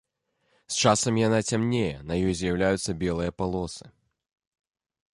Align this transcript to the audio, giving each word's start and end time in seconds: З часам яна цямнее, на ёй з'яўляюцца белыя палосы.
З 0.75 0.79
часам 0.85 1.19
яна 1.27 1.39
цямнее, 1.49 1.91
на 2.13 2.19
ёй 2.27 2.33
з'яўляюцца 2.41 2.99
белыя 3.05 3.31
палосы. 3.43 3.85